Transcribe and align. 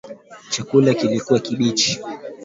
Chakula 0.49 0.93
kilikuwa 0.93 1.39
kibichi 1.39 1.99